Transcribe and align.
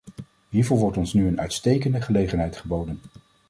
Hiervoor 0.49 0.77
wordt 0.77 0.97
ons 0.97 1.13
nu 1.13 1.27
een 1.27 1.39
uitstekende 1.39 2.01
gelegenheid 2.01 2.57
geboden. 2.57 2.99